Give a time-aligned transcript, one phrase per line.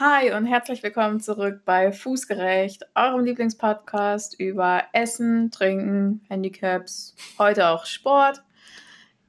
[0.00, 7.84] Hi und herzlich willkommen zurück bei Fußgerecht, eurem Lieblingspodcast über Essen, Trinken, Handicaps, heute auch
[7.84, 8.42] Sport.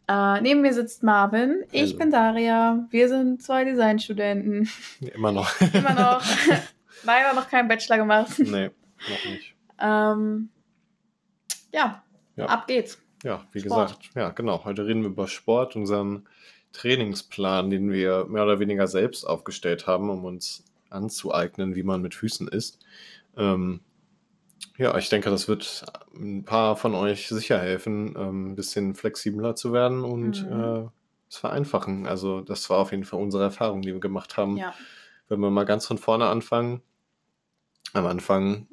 [0.08, 1.97] Äh, neben mir sitzt Marvin, ich Hallo.
[2.00, 4.70] bin Daria, wir sind zwei Designstudenten.
[5.13, 5.50] Immer noch.
[5.74, 6.23] Immer noch.
[7.04, 8.38] Leider noch keinen Bachelor gemacht.
[8.38, 9.55] nee, noch nicht.
[9.79, 10.49] Ähm,
[11.71, 12.04] ja,
[12.36, 12.45] Ja.
[12.45, 13.01] ab geht's.
[13.23, 13.88] Ja, wie Sport.
[13.99, 14.63] gesagt, ja, genau.
[14.65, 16.27] Heute reden wir über Sport, unseren
[16.73, 22.15] Trainingsplan, den wir mehr oder weniger selbst aufgestellt haben, um uns anzueignen, wie man mit
[22.15, 22.79] Füßen isst.
[23.37, 23.82] Ähm,
[24.77, 29.55] ja, ich denke, das wird ein paar von euch sicher helfen, ähm, ein bisschen flexibler
[29.55, 30.60] zu werden und Mhm.
[30.86, 30.89] äh,
[31.29, 32.08] es vereinfachen.
[32.08, 34.58] Also, das war auf jeden Fall unsere Erfahrung, die wir gemacht haben.
[34.58, 34.73] Ja.
[35.27, 36.81] wenn wir mal ganz von vorne anfangen,
[37.94, 38.67] am Anfang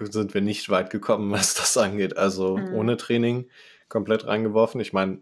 [0.00, 2.16] sind wir nicht weit gekommen, was das angeht.
[2.16, 2.72] Also Mhm.
[2.74, 3.48] ohne Training
[3.88, 4.80] komplett reingeworfen.
[4.80, 5.20] Ich meine,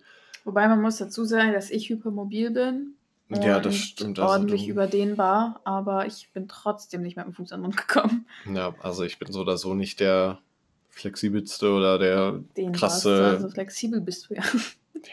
[0.50, 2.95] Wobei man muss dazu sagen, dass ich hypermobil bin.
[3.28, 4.18] ja, das stimmt.
[4.18, 7.76] Also Ordentlich du- überdehnbar, aber ich bin trotzdem nicht mit dem Fuß an den Mund
[7.76, 8.26] gekommen.
[8.52, 10.40] Ja, also ich bin so oder so nicht der
[10.88, 13.26] flexibelste oder der Den krasse.
[13.34, 14.43] also flexibel bist du ja.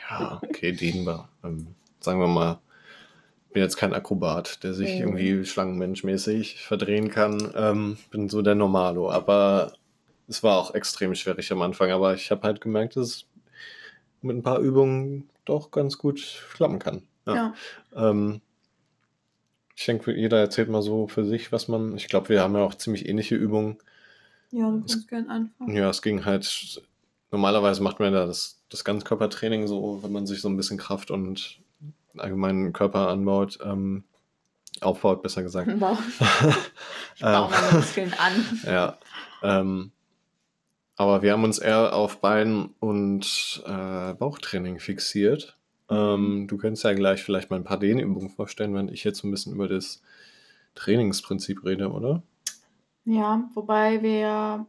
[0.10, 1.30] Ja, okay, dehnbar.
[1.44, 1.68] Ähm,
[2.00, 2.60] sagen wir mal,
[3.54, 5.02] bin jetzt kein Akrobat, der sich Mhm.
[5.06, 7.54] irgendwie schlangenmenschmäßig verdrehen kann.
[7.56, 9.12] Ähm, bin so der Normalo.
[9.12, 9.74] Aber
[10.28, 11.92] es war auch extrem schwierig am Anfang.
[11.92, 13.26] Aber ich habe halt gemerkt, dass es
[14.28, 17.04] mit ein paar Übungen doch ganz gut klappen kann.
[17.26, 17.36] Ja.
[17.36, 17.54] Ja.
[18.10, 18.42] Ähm,
[19.76, 21.96] ich denke, jeder erzählt mal so für sich, was man.
[21.96, 23.78] Ich glaube, wir haben ja auch ziemlich ähnliche Übungen.
[24.52, 25.76] Ja, du kannst gerne anfangen.
[25.76, 26.82] Ja, es ging halt.
[27.32, 31.12] Normalerweise macht man ja das, das Ganzkörpertraining so, wenn man sich so ein bisschen Kraft
[31.12, 31.60] und
[32.18, 34.06] allgemeinen Körper anbaut, ähm,
[34.82, 35.70] aufbaut, besser gesagt.
[35.80, 36.00] Wow.
[37.16, 38.60] Ich baue Ähm, meine Muskeln an.
[38.64, 38.98] ja.
[39.42, 39.92] Ähm,
[40.98, 45.58] aber wir haben uns eher auf Bein- und äh, Bauchtraining fixiert.
[45.90, 49.32] Ähm, du könntest ja gleich vielleicht mal ein paar Dehnübungen vorstellen, wenn ich jetzt ein
[49.32, 50.02] bisschen über das
[50.76, 52.24] Trainingsprinzip rede, oder?
[53.06, 54.66] Ja, wobei wir.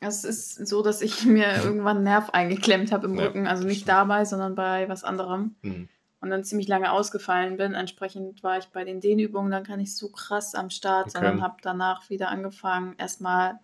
[0.00, 3.46] Es ist so, dass ich mir irgendwann einen Nerv eingeklemmt habe im Ja, Rücken.
[3.46, 5.54] Also nicht dabei, sondern bei was anderem.
[5.62, 5.88] Mhm.
[6.20, 7.74] Und dann ziemlich lange ausgefallen bin.
[7.74, 11.18] Entsprechend war ich bei den Dehnübungen dann gar nicht so krass am Start, Okay.
[11.18, 13.60] sondern habe danach wieder angefangen, erstmal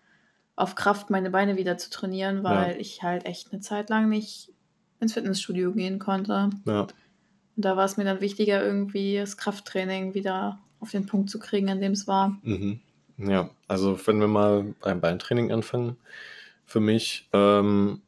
[0.62, 4.52] auf Kraft meine Beine wieder zu trainieren, weil ich halt echt eine Zeit lang nicht
[5.00, 6.50] ins Fitnessstudio gehen konnte.
[6.66, 6.82] Ja.
[6.82, 11.40] Und da war es mir dann wichtiger, irgendwie das Krafttraining wieder auf den Punkt zu
[11.40, 12.38] kriegen, an dem es war.
[12.42, 12.80] Mhm.
[13.18, 15.96] Ja, also wenn wir mal beim Beintraining anfangen,
[16.64, 18.00] für mich ähm,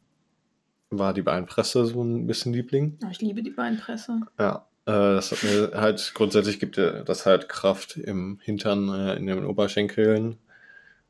[0.90, 2.98] war die Beinpresse so ein bisschen Liebling.
[3.04, 4.20] Oh, ich liebe die Beinpresse.
[4.38, 9.26] Ja, äh, das hat mir halt grundsätzlich gibt das halt Kraft im Hintern, äh, in
[9.26, 10.38] den Oberschenkeln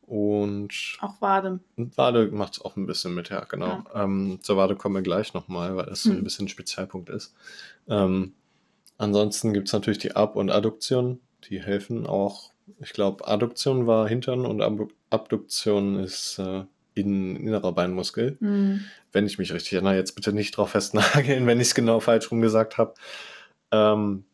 [0.06, 1.60] und Auch Wade.
[1.76, 3.84] Wade macht es auch ein bisschen mit, ja, genau.
[3.94, 6.24] Ähm, zur Wade kommen wir gleich nochmal, weil das so ein Hm.
[6.24, 7.34] bisschen ein Spezialpunkt ist.
[7.88, 8.34] Ähm,
[8.98, 12.50] ansonsten gibt es natürlich die Ab- und Adduktion, die helfen auch.
[12.80, 18.36] Ich glaube, Adduktion war Hintern und Ab Abduktion ist äh, in, innerer Beinmuskel.
[18.40, 18.80] Hm.
[19.12, 22.30] Wenn ich mich richtig erinnere, jetzt bitte nicht drauf festnageln, wenn ich es genau falsch
[22.30, 22.94] rum gesagt habe.
[23.70, 24.24] Ähm,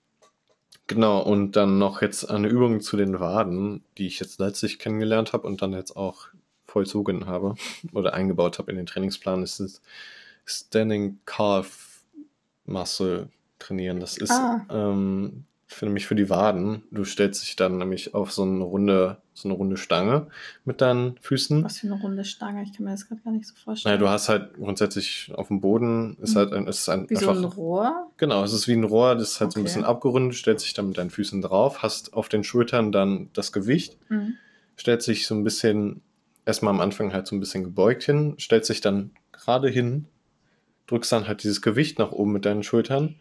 [0.90, 5.32] genau, und dann noch jetzt eine Übung zu den Waden, die ich jetzt letztlich kennengelernt
[5.32, 6.26] habe und dann jetzt auch
[6.66, 7.54] vollzogen habe
[7.92, 9.80] oder eingebaut habe in den Trainingsplan, ist das
[10.44, 12.02] Standing Calf
[12.66, 14.00] Muscle trainieren.
[14.00, 14.66] Das ist Ah.
[14.70, 16.82] ähm, für nämlich für die Waden.
[16.90, 20.26] Du stellst dich dann nämlich auf so eine runde, so eine runde Stange
[20.64, 21.62] mit deinen Füßen.
[21.64, 22.62] Was für eine runde Stange.
[22.64, 24.00] Ich kann mir das gerade gar nicht so Naja, vorstellen.
[24.00, 26.38] du hast halt grundsätzlich auf dem Boden ist Mhm.
[26.38, 28.10] halt ein, ist ein Wie so einfach ein Rohr.
[28.16, 29.68] genau, es ist wie ein Rohr, das ist halt so ein Okay.
[29.68, 33.52] bisschen abgerundet, stellst dich dann mit deinen Füßen drauf, hast auf den Schultern dann das
[33.52, 34.34] Gewicht, Hm.
[34.78, 36.02] stellst dich so ein bisschen
[36.46, 40.06] erstmal am Anfang halt so ein bisschen gebeugt hin, stellst dich dann gerade hin,
[40.88, 43.16] drückst dann halt dieses Gewicht nach oben mit deinen Schultern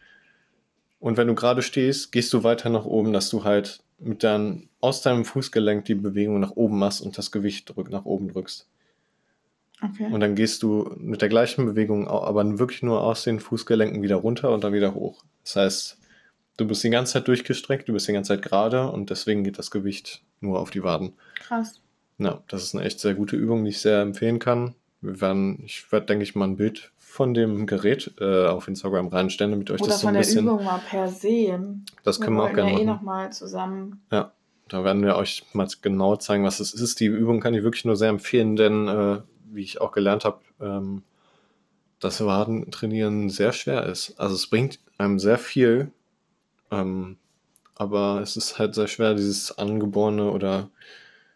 [0.99, 4.69] und wenn du gerade stehst, gehst du weiter nach oben, dass du halt mit deinem
[4.81, 8.67] aus deinem Fußgelenk die Bewegung nach oben machst und das Gewicht drück, nach oben drückst.
[9.81, 10.07] Okay.
[10.11, 14.17] Und dann gehst du mit der gleichen Bewegung, aber wirklich nur aus den Fußgelenken wieder
[14.17, 15.23] runter und dann wieder hoch.
[15.43, 15.97] Das heißt,
[16.57, 19.57] du bist die ganze Zeit durchgestreckt, du bist die ganze Zeit gerade und deswegen geht
[19.57, 21.13] das Gewicht nur auf die Waden.
[21.35, 21.81] Krass.
[22.17, 24.75] Ja, das ist eine echt sehr gute Übung, die ich sehr empfehlen kann.
[24.99, 29.07] Wir werden, ich werde, denke ich, mal ein Bild von dem Gerät äh, auf Instagram
[29.07, 30.45] reinstellen, damit euch Oder das so von ein der bisschen.
[30.45, 31.59] Übung mal per se.
[32.03, 32.97] Das können wir auch wollten gerne ja eh machen.
[32.97, 34.03] nochmal zusammen.
[34.09, 36.99] Da werden wir euch mal genau zeigen, was es ist.
[36.99, 39.21] Die Übung kann ich wirklich nur sehr empfehlen, denn äh,
[39.51, 41.01] wie ich auch gelernt habe, ähm,
[41.99, 44.19] dass Wadentrainieren sehr schwer ist.
[44.19, 45.91] Also es bringt einem sehr viel,
[46.69, 47.17] ähm,
[47.73, 50.69] aber es ist halt sehr schwer, dieses angeborene oder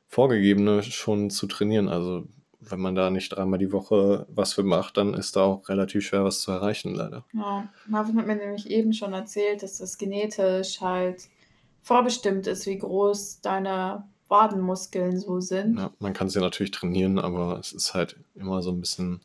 [0.07, 1.89] vorgegebene schon zu trainieren.
[1.89, 2.27] Also
[2.69, 6.05] wenn man da nicht dreimal die Woche was für macht, dann ist da auch relativ
[6.05, 7.25] schwer was zu erreichen, leider.
[7.33, 11.29] Ja, Marvin hat mir nämlich eben schon erzählt, dass das genetisch halt
[11.81, 15.77] vorbestimmt ist, wie groß deine Wadenmuskeln so sind.
[15.77, 19.21] Ja, man kann sie natürlich trainieren, aber es ist halt immer so ein bisschen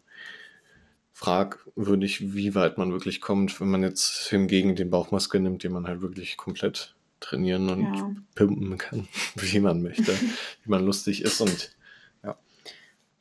[1.12, 5.87] fragwürdig, wie weit man wirklich kommt, wenn man jetzt hingegen den Bauchmuskel nimmt, den man
[5.87, 8.14] halt wirklich komplett trainieren und Ja.
[8.34, 11.70] pimpen kann, wie man möchte, wie man lustig ist und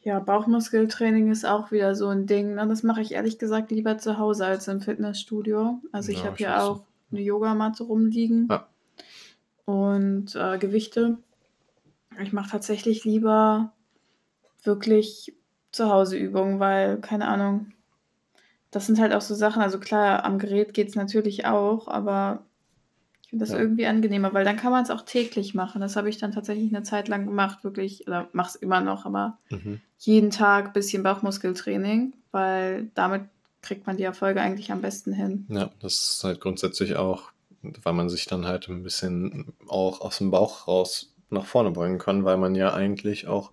[0.07, 2.55] Ja, Bauchmuskeltraining ist auch wieder so ein Ding.
[2.55, 2.65] Ne?
[2.65, 5.81] Das mache ich ehrlich gesagt lieber zu Hause als im Fitnessstudio.
[5.91, 8.65] Also ich Ja, habe hier auch eine Yogamatte rumliegen Ja.
[9.65, 11.17] und äh, Gewichte.
[12.23, 13.73] Ich mache tatsächlich lieber
[14.63, 15.35] wirklich
[15.73, 17.73] zu Hause Übungen, weil, keine Ahnung,
[18.71, 19.61] das sind halt auch so Sachen.
[19.61, 22.45] Also klar, am Gerät geht es natürlich auch, aber
[23.27, 23.59] ich finde das Ja.
[23.59, 25.81] irgendwie angenehmer, weil dann kann man es auch täglich machen.
[25.81, 29.05] Das habe ich dann tatsächlich eine Zeit lang gemacht, wirklich, oder mache es immer noch,
[29.05, 29.81] aber mhm.
[29.99, 33.23] jeden Tag ein bisschen Bauchmuskeltraining, weil damit
[33.61, 35.45] kriegt man die Erfolge eigentlich am besten hin.
[35.49, 37.23] ja, das ist halt grundsätzlich auch,
[37.83, 41.97] weil man sich dann halt ein bisschen auch aus dem Bauch raus nach vorne bringen
[41.97, 43.51] kann, weil man ja eigentlich auch,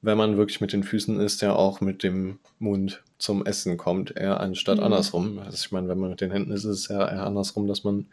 [0.00, 4.16] wenn man wirklich mit den Füßen isst, ja auch mit dem Mund zum Essen kommt,
[4.16, 4.84] eher anstatt Mhm.
[4.84, 5.38] andersrum.
[5.40, 7.84] Also ich meine, wenn man mit den Händen isst, ist es ja eher andersrum, dass
[7.84, 8.06] man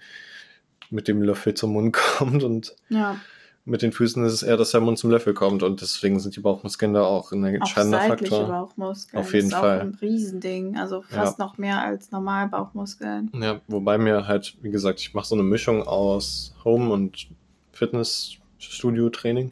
[0.89, 3.17] mit dem Löffel zum Mund kommt und Ja,
[3.65, 6.37] mit den Füßen ist es eher, dass der Mund zum Löffel kommt und deswegen sind
[6.37, 8.47] die Bauchmuskeln da auch ein auch entscheidender seitliche Faktor.
[8.47, 9.19] Bauchmuskeln.
[9.21, 9.77] Auf jeden das ist Fall.
[9.79, 10.77] auch ein Riesending.
[10.77, 13.29] Also fast noch mehr als normal Bauchmuskeln.
[13.33, 17.27] Ja, wobei mir halt, wie gesagt, ich mache so eine Mischung aus Home- und
[17.73, 19.51] Fitnessstudio-Training.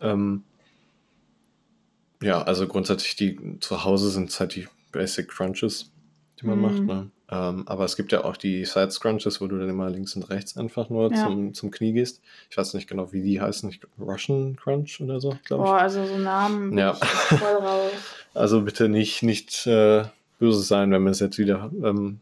[0.00, 0.44] Ähm,
[2.22, 5.90] ja, also grundsätzlich die zu Hause sind es halt die Basic Crunches,
[6.40, 6.62] die man Mhm.
[6.62, 6.80] macht.
[6.82, 7.10] Ne?
[7.32, 10.24] Ähm, aber es gibt ja auch die Side Scrunches, wo du dann immer links und
[10.28, 11.22] rechts einfach nur Ja.
[11.22, 12.20] zum, zum Knie gehst.
[12.50, 13.70] Ich weiß nicht genau, wie die heißen.
[13.70, 15.70] Ich, Russian Crunch oder so, glaube ich.
[15.70, 16.92] Boah, also so Namen Ja.
[16.94, 17.92] voll raus.
[18.34, 20.04] Also bitte nicht, nicht äh,
[20.38, 22.20] böse sein, wenn wir es jetzt wieder ähm,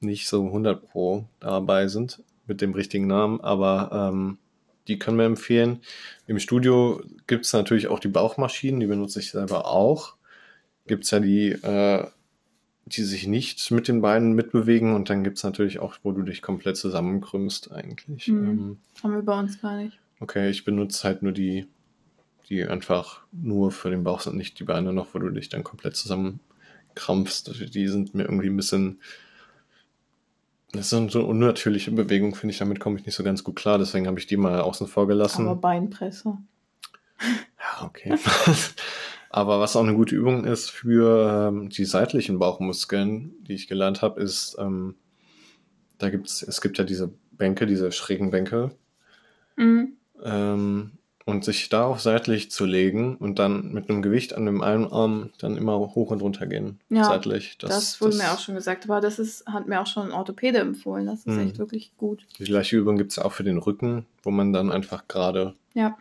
[0.00, 4.36] nicht so 100 Pro dabei sind mit dem richtigen Namen, aber ähm,
[4.88, 5.80] die können wir empfehlen.
[6.26, 10.14] Im Studio gibt es natürlich auch die Bauchmaschinen, die benutze ich selber auch.
[10.86, 12.06] Gibt es ja die, äh,
[12.92, 16.22] die sich nicht mit den Beinen mitbewegen und dann gibt es natürlich auch, wo du
[16.22, 18.28] dich komplett zusammenkrümmst eigentlich.
[18.28, 18.48] Mhm.
[18.48, 19.98] Ähm, Haben wir bei uns gar nicht.
[20.20, 21.66] Okay, ich benutze halt nur die,
[22.48, 25.64] die einfach nur für den Bauch sind, nicht die Beine noch, wo du dich dann
[25.64, 27.48] komplett zusammenkrampfst.
[27.48, 29.00] Also Die sind mir irgendwie ein bisschen.
[30.72, 32.58] Das sind so unnatürliche Bewegungen, finde ich.
[32.58, 33.78] Damit komme ich nicht so ganz gut klar.
[33.78, 35.46] Deswegen habe ich die mal außen vor gelassen.
[35.46, 36.36] Aber Beinpresse.
[37.20, 38.16] Ja, okay.
[39.30, 44.00] Aber was auch eine gute Übung ist für ähm, die seitlichen Bauchmuskeln, die ich gelernt
[44.02, 44.94] habe, ist, ähm,
[45.98, 48.70] da gibt's, es gibt ja diese Bänke, diese schrägen Bänke,
[49.56, 49.94] Mhm.
[50.22, 50.92] ähm,
[51.26, 55.30] und sich darauf seitlich zu legen und dann mit einem Gewicht an dem einen Arm
[55.38, 56.80] dann immer hoch und runter gehen.
[56.88, 57.58] Ja, seitlich.
[57.58, 60.56] Das, wurde mir auch schon gesagt, aber das ist, hat mir auch schon ein Orthopäde
[60.58, 61.04] empfohlen.
[61.04, 61.40] Das ist Mhm.
[61.40, 62.24] echt wirklich gut.
[62.38, 65.98] Die gleiche Übung gibt es auch für den Rücken, wo man dann einfach gerade Ja.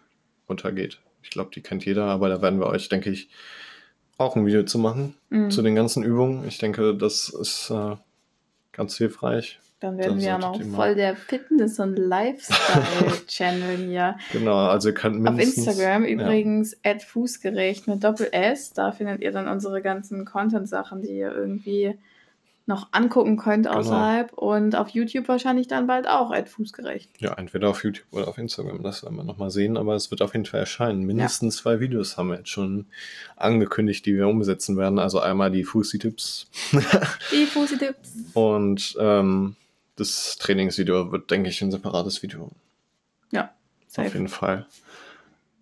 [0.47, 0.99] runtergeht.
[1.27, 3.27] Ich glaube, die kennt jeder, aber da werden wir euch, denke ich,
[4.17, 5.51] auch ein Video zu machen, Mhm.
[5.51, 6.47] zu den ganzen Übungen.
[6.47, 7.97] Ich denke, das ist äh,
[8.71, 9.59] ganz hilfreich.
[9.81, 14.17] Dann werden Dann wir ja noch voll der Fitness- und Lifestyle-Channel hier.
[14.31, 15.67] Genau, also ihr könnt Auf mindestens...
[15.67, 16.09] Instagram ja.
[16.11, 18.71] übrigens at Fußgerecht mit Doppel S.
[18.73, 21.97] Da findet ihr dann unsere ganzen Content-Sachen, die ihr irgendwie
[22.67, 23.77] noch angucken könnt Genau.
[23.77, 24.33] außerhalb.
[24.33, 27.09] Und auf YouTube wahrscheinlich dann bald auch at Fußgerecht.
[27.19, 30.21] Ja, entweder auf YouTube oder auf Instagram, das werden wir nochmal sehen, aber es wird
[30.21, 31.03] auf jeden Fall erscheinen.
[31.03, 32.85] Mindestens zwei Videos haben wir jetzt schon
[33.37, 34.99] angekündigt, die wir umsetzen werden.
[34.99, 36.47] Also einmal die Fußi-Tipps
[37.31, 38.11] Die Fußi-Tipps.
[38.33, 39.55] und ähm,
[39.95, 42.51] das Trainingsvideo wird, denke ich, ein separates Video.
[43.31, 43.49] Ja, Auf
[43.87, 44.09] safe.
[44.09, 44.65] jeden Fall.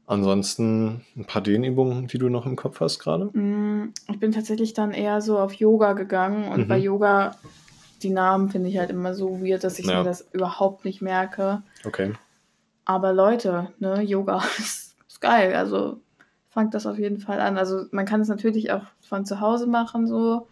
[0.08, 3.26] Ansonsten ein paar Dehnübungen, die du noch im Kopf hast gerade.
[3.38, 6.68] Mm, Ich bin tatsächlich dann eher so auf Yoga gegangen und Mhm.
[6.68, 7.36] bei Yoga,
[8.04, 10.00] die Namen finde ich halt immer so weird, dass ich Ja.
[10.00, 11.64] mir das überhaupt nicht merke.
[11.86, 12.14] Okay.
[12.86, 15.56] Aber Leute, ne, Yoga ist, ist geil.
[15.56, 16.00] Also
[16.50, 17.58] fangt das auf jeden Fall an.
[17.58, 20.48] Also man kann es natürlich auch von zu Hause machen, so.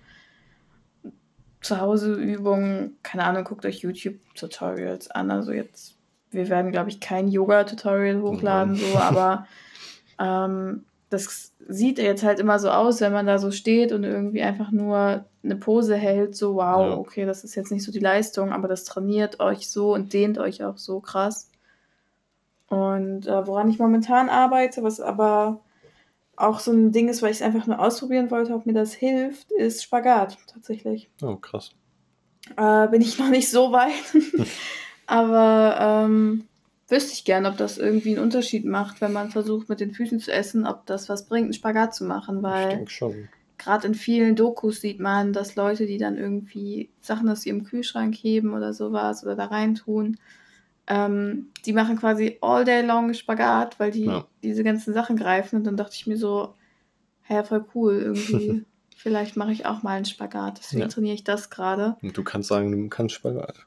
[1.61, 5.31] Zu Hause Übungen, keine Ahnung, guckt euch YouTube-Tutorials an.
[5.31, 5.95] Also jetzt,
[6.33, 8.83] wir werden, glaube ich, kein Yoga-Tutorial hochladen, Nein.
[8.91, 9.47] so, aber
[10.19, 14.41] ähm, das sieht jetzt halt immer so aus, wenn man da so steht und irgendwie
[14.41, 16.97] einfach nur eine Pose hält, so wow, Ja.
[16.97, 20.37] okay, das ist jetzt nicht so die Leistung, aber das trainiert euch so und dehnt
[20.39, 21.49] euch auch so krass.
[22.67, 25.61] Und äh, woran ich momentan arbeite, was aber
[26.35, 28.93] auch so ein Ding ist, weil ich es einfach nur ausprobieren wollte, ob mir das
[28.93, 31.09] hilft, ist Spagat tatsächlich.
[31.21, 31.71] Oh, krass.
[32.57, 33.91] Äh, bin ich noch nicht so weit.
[35.07, 36.45] aber ähm,
[36.89, 40.19] wüsste ich gern, ob das irgendwie einen Unterschied macht, wenn man versucht, mit den Füßen
[40.19, 43.29] zu essen, ob das was bringt, einen Spagat zu machen, Ich weil denke schon.
[43.57, 48.15] gerade in vielen Dokus sieht man, dass Leute, die dann irgendwie Sachen aus ihrem Kühlschrank
[48.15, 50.17] heben oder sowas oder da reintun,
[50.87, 54.27] ähm, die machen quasi all day long Spagat, weil die Ja.
[54.43, 55.55] diese ganzen Sachen greifen.
[55.57, 56.55] Und dann dachte ich mir so,
[57.21, 58.65] hä, voll cool, irgendwie.
[58.97, 60.59] Vielleicht mache ich auch mal einen Spagat.
[60.59, 60.87] Deswegen Ja.
[60.89, 61.95] trainiere ich das gerade.
[62.01, 63.65] Und du kannst sagen, du kannst Spagat.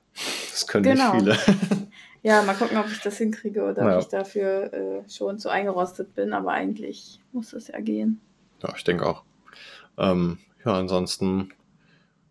[0.50, 1.14] Das können Genau.
[1.23, 1.87] nicht viele.
[2.23, 3.94] Ja, mal gucken, ob ich das hinkriege oder Ja.
[3.96, 6.32] ob ich dafür äh, schon zu eingerostet bin.
[6.32, 8.20] Aber eigentlich muss das ja gehen.
[8.64, 9.23] Ja, ich denke auch.
[9.96, 11.50] Ähm, ja, ansonsten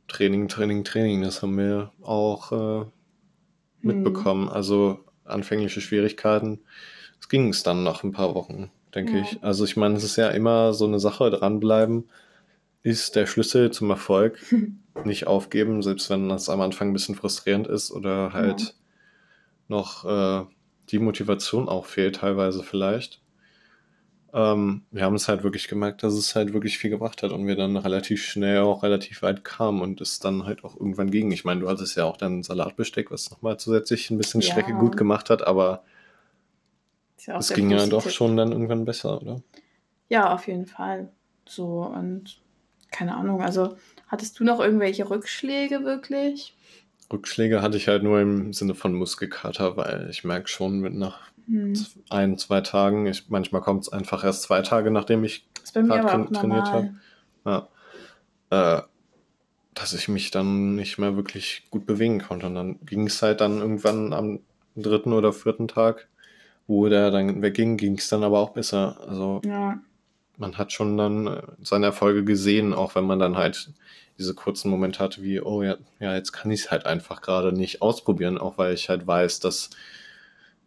[0.09, 2.85] Training, Training, Training, das haben wir auch äh,
[3.83, 4.49] mitbekommen.
[4.49, 6.59] Also anfängliche Schwierigkeiten.
[7.21, 9.21] Es ging es dann nach ein paar Wochen, denke Ja.
[9.23, 9.41] ich.
[9.43, 12.09] Also ich meine, es ist ja immer so eine Sache, dranbleiben
[12.85, 14.39] ist der Schlüssel zum Erfolg.
[15.03, 18.69] Nicht aufgeben, selbst wenn das am Anfang ein bisschen frustrierend ist oder halt Ja.
[19.67, 20.45] noch äh,
[20.91, 23.21] die Motivation auch fehlt, teilweise vielleicht.
[24.33, 27.47] Ähm, wir haben es halt wirklich gemerkt, dass es halt wirklich viel gebracht hat und
[27.47, 31.31] wir dann relativ schnell auch relativ weit kamen und es dann halt auch irgendwann ging.
[31.31, 34.51] Ich meine, du hattest ja auch dein Salatbesteck, was nochmal zusätzlich ein bisschen Ja.
[34.51, 35.83] Strecke gut gemacht hat, aber
[37.25, 38.11] ja es ging ja doch Tipp.
[38.11, 39.41] schon dann irgendwann besser, oder?
[40.07, 41.09] Ja, auf jeden Fall.
[41.47, 42.41] So und
[42.91, 43.41] keine Ahnung.
[43.41, 43.77] Also
[44.07, 46.55] hattest du noch irgendwelche Rückschläge wirklich?
[47.11, 51.19] Rückschläge hatte ich halt nur im Sinne von Muskelkater, weil ich merke schon mit nach
[51.47, 51.73] Hm.
[52.09, 56.73] ein, zwei Tagen, ich, manchmal kommt es einfach erst zwei Tage, nachdem ich tra- trainiert
[56.73, 56.95] normal.
[57.45, 57.67] Ja.
[58.49, 58.81] Äh,
[59.75, 62.47] dass ich mich dann nicht mehr wirklich gut bewegen konnte.
[62.47, 64.39] Und dann ging es halt dann irgendwann am
[64.75, 66.07] dritten oder vierten Tag,
[66.65, 68.99] wo der dann wegging, ging es dann aber auch besser.
[69.07, 69.77] Also Ja,
[70.37, 73.71] man hat schon dann äh, seine Erfolge gesehen, auch wenn man dann halt
[74.17, 77.51] diese kurzen Momente hatte, wie, oh ja, ja, jetzt kann ich es halt einfach gerade
[77.51, 79.69] nicht ausprobieren, auch weil ich halt weiß, dass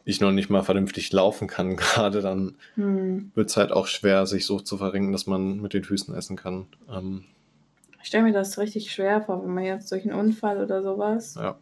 [0.05, 1.77] ich noch nicht mal vernünftig laufen kann.
[1.77, 3.31] Gerade dann hm.
[3.35, 6.37] wird es halt auch schwer, sich so zu verrenken, dass man mit den Füßen essen
[6.37, 6.67] kann.
[6.91, 7.25] Ähm,
[8.01, 11.35] ich stelle mir das richtig schwer vor, wenn man jetzt durch einen Unfall oder sowas,
[11.35, 11.59] ja.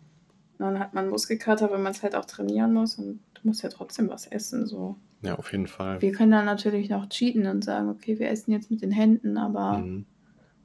[0.59, 3.69] dann hat man Muskelkater, wenn man es halt auch trainieren muss und du musst ja
[3.69, 4.67] trotzdem was essen.
[4.67, 4.97] So.
[5.23, 6.01] Ja, auf jeden Fall.
[6.03, 9.39] Wir können dann natürlich noch cheaten und sagen, okay, wir essen jetzt mit den Händen,
[9.39, 10.05] aber Mhm.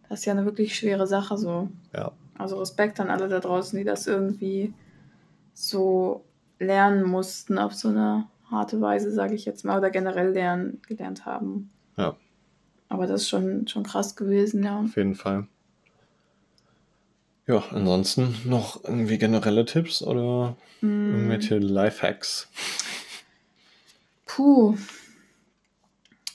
[0.10, 1.70] das ist ja eine wirklich schwere Sache so.
[1.94, 2.12] Ja.
[2.38, 4.74] Also Respekt an alle da draußen, die das irgendwie
[5.54, 6.24] so
[6.60, 11.26] lernen mussten auf so eine harte Weise, sage ich jetzt mal, oder generell lernen, gelernt
[11.26, 11.70] haben.
[11.98, 12.16] Ja.
[12.90, 14.80] Aber das ist schon, schon krass gewesen, ja.
[14.82, 15.48] Auf jeden Fall.
[17.48, 22.50] Ja, ansonsten noch irgendwie generelle Tipps oder Mm, irgendwelche Lifehacks?
[24.36, 24.76] Puh.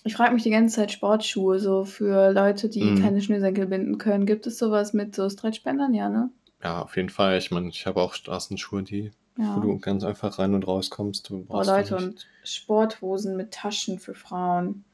[0.04, 3.02] Ich frage mich die ganze Zeit Sportschuhe, so für Leute, die Mhm.
[3.02, 4.26] keine Schnürsenkel binden können.
[4.26, 5.94] Gibt es sowas mit so Stretchbändern?
[5.94, 6.30] Ja, ne?
[6.62, 7.38] Ja, auf jeden Fall.
[7.38, 9.56] Ich meine, ich habe auch Straßenschuhe, die, Ja.
[9.56, 11.28] wo du ganz einfach rein und rauskommst.
[11.30, 14.84] Du Oh, Leute, und Sporthosen mit Taschen für Frauen.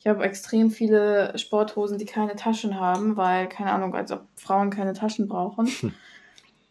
[0.00, 4.70] Ich habe extrem viele Sporthosen, die keine Taschen haben, weil, keine Ahnung, als ob Frauen
[4.70, 5.66] keine Taschen brauchen.
[5.82, 5.92] Hm.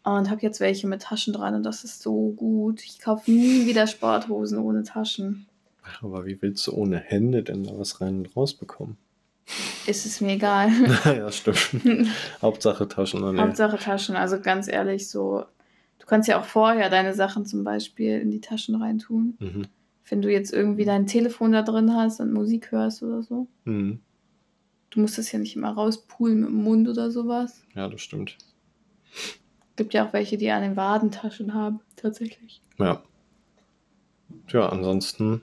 [0.03, 2.81] Und habe jetzt welche mit Taschen dran und das ist so gut.
[2.85, 5.47] Ich kaufe nie wieder Sporthosen ohne Taschen.
[6.01, 8.97] Aber wie willst du ohne Hände denn da was rein und raus bekommen?
[9.85, 10.69] Ist es mir egal.
[11.05, 11.69] ja, stimmt.
[12.41, 13.23] Hauptsache Taschen.
[13.23, 13.39] Oh, nee.
[13.39, 14.15] Hauptsache Taschen.
[14.15, 15.45] Also ganz ehrlich, so.
[15.99, 19.35] Du kannst ja auch vorher deine Sachen zum Beispiel in die Taschen reintun.
[19.39, 19.67] Mhm.
[20.09, 23.47] Wenn du jetzt irgendwie dein Telefon da drin hast und Musik hörst oder so.
[23.65, 23.99] Mhm.
[24.89, 27.63] Du musst das ja nicht immer rauspulen mit dem Mund oder sowas.
[27.75, 28.37] Ja, das stimmt.
[29.75, 32.61] Gibt ja auch welche, die an den Wadentaschen haben, tatsächlich.
[32.79, 33.03] Ja.
[34.47, 35.41] Tja, ansonsten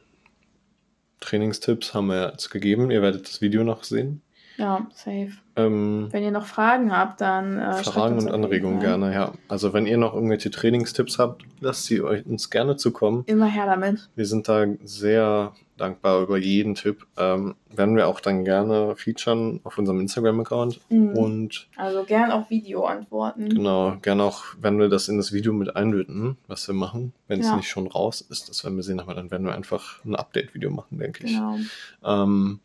[1.25, 2.91] Trainingstipps haben wir jetzt gegeben.
[2.91, 4.23] Ihr werdet das Video noch sehen.
[4.57, 5.33] Ja, safe.
[5.57, 8.89] Ähm, Wenn ihr noch Fragen habt, dann äh, Fragen und Anregungen Fall.
[8.91, 9.33] gerne, ja.
[9.49, 13.23] Also wenn ihr noch irgendwelche Trainingstipps habt, lasst sie euch uns gerne zukommen.
[13.27, 14.09] Immer her damit.
[14.17, 17.07] Wir sind da sehr dankbar über jeden Tipp.
[17.17, 20.81] Ähm, werden wir auch dann gerne featuren auf unserem Instagram-Account.
[20.89, 21.17] Mhm.
[21.17, 23.49] Und Also gern auch Video-Antworten.
[23.49, 27.41] genau, gerne auch, wenn wir das in das Video mit einbinden, was wir machen, wenn
[27.41, 27.57] es Ja.
[27.57, 30.71] nicht schon raus ist, das werden wir sehen, aber dann werden wir einfach ein Update-Video
[30.71, 31.33] machen, denke ich.
[31.35, 31.59] Genau.
[32.05, 32.61] Ähm,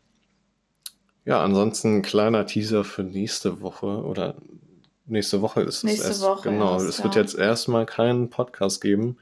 [1.24, 4.34] ja, ansonsten ein kleiner Teaser für nächste Woche oder
[5.06, 6.22] nächste Woche ist es Nächste erst.
[6.22, 7.20] Woche genau, erst, es wird ja.
[7.20, 9.16] jetzt erstmal keinen Podcast geben.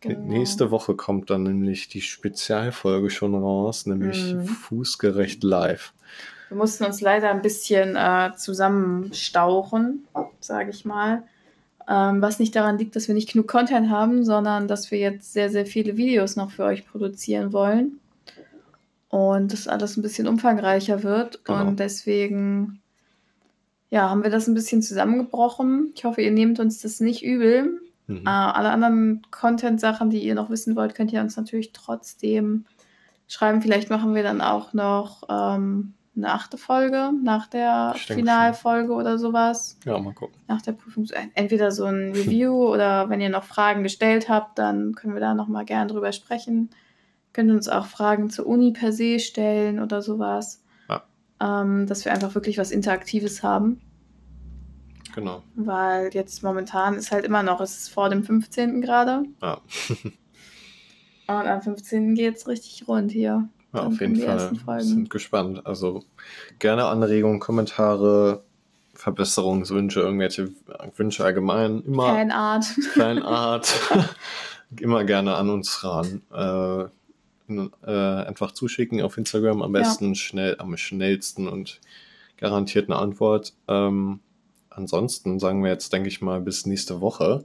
[0.00, 0.20] genau.
[0.20, 4.46] Nächste Woche kommt dann nämlich die Spezialfolge schon raus, nämlich Mhm.
[4.46, 5.92] Fußgerecht live.
[6.48, 10.06] Wir mussten uns leider ein bisschen äh, zusammenstauchen,
[10.40, 11.22] sage ich mal.
[11.88, 15.32] Ähm, was nicht daran liegt, dass wir nicht genug Content haben, sondern dass wir jetzt
[15.32, 18.00] sehr, sehr viele Videos noch für euch produzieren wollen.
[19.08, 21.44] Und das alles ein bisschen umfangreicher wird.
[21.44, 21.66] Genau.
[21.66, 22.80] Und deswegen
[23.90, 25.92] ja, haben wir das ein bisschen zusammengebrochen.
[25.94, 27.80] Ich hoffe, ihr nehmt uns das nicht übel.
[28.06, 28.22] Mhm.
[28.26, 32.64] Äh, alle anderen Content-Sachen, die ihr noch wissen wollt, könnt ihr uns natürlich trotzdem
[33.28, 33.62] schreiben.
[33.62, 39.78] Vielleicht machen wir dann auch noch ähm, eine achte Folge nach der Finalfolge oder sowas.
[39.84, 40.36] Ja, mal gucken.
[40.48, 41.06] Nach der Prüfung.
[41.34, 45.34] Entweder so ein Review oder wenn ihr noch Fragen gestellt habt, dann können wir da
[45.34, 46.70] nochmal gern drüber sprechen.
[47.36, 50.62] Könnt uns auch Fragen zur Uni per se stellen oder sowas.
[50.88, 51.02] Ja.
[51.38, 53.78] Ähm, dass wir einfach wirklich was Interaktives haben.
[55.14, 55.42] Genau.
[55.54, 58.80] Weil jetzt momentan ist halt immer noch, es ist vor dem 15.
[58.80, 59.24] gerade.
[59.42, 59.60] Ja.
[61.28, 62.14] Und am 15.
[62.14, 63.46] geht es richtig rund hier.
[63.74, 64.78] Ja, Dann auf jeden Fall.
[64.78, 65.66] Wir sind gespannt.
[65.66, 66.04] Also
[66.58, 68.44] gerne Anregungen, Kommentare,
[68.94, 70.52] Verbesserungswünsche, irgendwelche
[70.96, 71.82] Wünsche allgemein.
[71.82, 72.64] Immer Fanart.
[72.94, 73.74] Fanart.
[74.80, 76.22] immer gerne an uns ran.
[76.32, 76.95] Äh,
[77.48, 79.80] äh, einfach zuschicken auf Instagram am Ja.
[79.82, 81.80] besten, schnell, am schnellsten und
[82.36, 83.54] garantiert eine Antwort.
[83.68, 84.20] Ähm,
[84.70, 87.44] ansonsten sagen wir jetzt, denke ich mal, bis nächste Woche.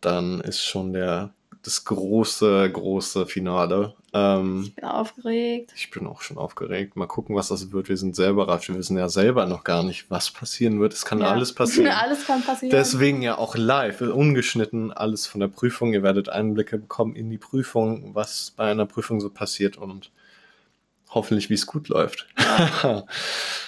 [0.00, 3.94] Dann ist schon der das große, große Finale.
[4.14, 5.72] Ähm, Ich bin aufgeregt.
[5.76, 6.96] ich bin auch schon aufgeregt.
[6.96, 7.88] Mal gucken, was das wird.
[7.88, 8.68] Wir sind sehr überrascht.
[8.68, 10.92] Wir wissen ja selber noch gar nicht, was passieren wird.
[10.94, 11.30] Es kann Ja.
[11.30, 11.92] alles passieren.
[11.92, 12.70] alles kann passieren.
[12.70, 15.92] Deswegen ja auch live, ungeschnitten, alles von der Prüfung.
[15.92, 20.10] Ihr werdet Einblicke bekommen in die Prüfung, was bei einer Prüfung so passiert und
[21.10, 22.26] hoffentlich, wie es gut läuft.
[22.38, 23.04] Ja,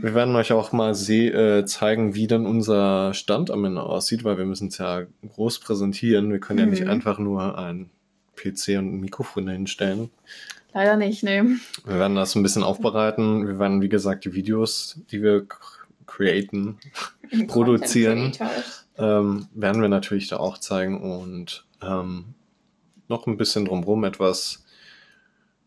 [0.00, 4.38] Wir werden euch auch mal äh, zeigen, wie dann unser Stand am Ende aussieht, weil
[4.38, 6.30] wir müssen es ja groß präsentieren.
[6.32, 6.90] Wir können ja nicht Mhm.
[6.90, 7.90] einfach nur ein
[8.34, 10.10] PC und ein Mikrofon hinstellen.
[10.72, 11.58] leider nicht, ne.
[11.84, 13.46] Wir werden das ein bisschen aufbereiten.
[13.46, 15.46] Wir werden, wie gesagt, die Videos, die wir
[16.06, 16.78] createn,
[17.46, 18.32] Produzieren.
[18.96, 22.24] Ähm, werden wir natürlich da auch zeigen und ähm,
[23.08, 24.64] noch ein bisschen drumherum etwas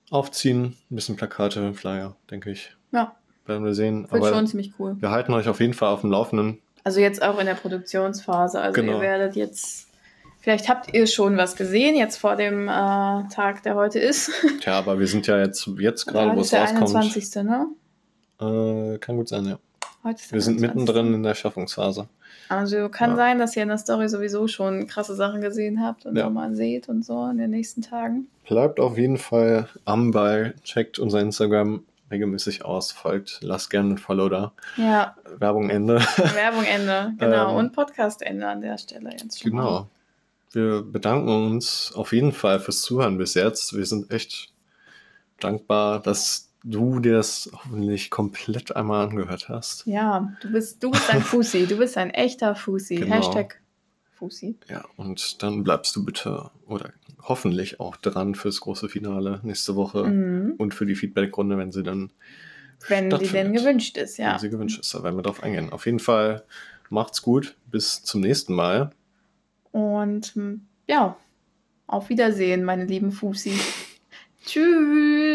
[0.09, 0.75] aufziehen.
[0.89, 2.75] Ein bisschen Plakate, Flyer, denke ich.
[2.91, 3.15] Ja,
[3.45, 4.03] Werden wir sehen.
[4.03, 4.95] wird Aber schon ziemlich cool.
[4.99, 6.59] wir halten euch auf jeden Fall auf dem Laufenden.
[6.83, 8.59] Also jetzt auch in der Produktionsphase.
[8.59, 8.93] Also Genau.
[8.93, 9.87] ihr werdet jetzt,
[10.39, 14.31] vielleicht habt ihr schon was gesehen, jetzt vor dem äh, Tag, der heute ist.
[14.61, 16.95] Tja, aber wir sind ja jetzt, jetzt gerade, Heute wo ist es der rauskommt.
[16.95, 17.35] 21.
[17.43, 17.67] Ne?
[18.39, 19.59] Äh, kann gut sein, ja.
[20.03, 20.61] Heute ist der Wir sind 21..
[20.61, 22.07] mittendrin in der Schaffungsphase.
[22.49, 23.15] Also kann Ja.
[23.15, 26.25] sein, dass ihr in der Story sowieso schon krasse Sachen gesehen habt und Ja.
[26.25, 28.27] nochmal seht und so in den nächsten Tagen.
[28.47, 30.53] Bleibt auf jeden Fall am Ball.
[30.63, 31.83] Checkt unser Instagram
[32.15, 32.91] regelmäßig aus.
[32.91, 33.39] Folgt.
[33.41, 34.53] Lasst gerne ein Follow da.
[34.77, 35.99] Ja, Werbung Ende.
[36.33, 37.51] Werbung Ende, genau.
[37.51, 39.53] Ähm, und Podcast Ende an der Stelle jetzt schon.
[39.53, 39.61] mal.
[39.61, 39.89] Genau.
[40.51, 43.75] Wir bedanken uns auf jeden Fall fürs Zuhören bis jetzt.
[43.75, 44.53] Wir sind echt
[45.39, 49.85] dankbar, dass du dir das hoffentlich komplett einmal angehört hast.
[49.85, 52.95] Ja, du bist, du bist ein Fussi, du bist ein echter Fussi.
[52.95, 53.15] Genau.
[53.15, 53.61] Hashtag
[54.15, 54.57] Fussi.
[54.69, 60.03] Ja, und dann bleibst du bitte oder hoffentlich auch dran fürs große Finale nächste Woche
[60.05, 60.53] Mhm.
[60.57, 62.11] und für die Feedbackrunde, wenn sie dann
[62.87, 64.33] Wenn die denn gewünscht ist, ja.
[64.33, 64.93] wenn sie gewünscht ist.
[64.93, 65.71] Da werden wir drauf eingehen.
[65.71, 66.43] Auf jeden Fall
[66.89, 67.55] macht's gut.
[67.71, 68.91] Bis zum nächsten Mal.
[69.71, 70.33] Und
[70.87, 71.17] ja,
[71.87, 73.53] auf Wiedersehen, meine lieben Fussi.
[74.45, 75.15] Tschüss.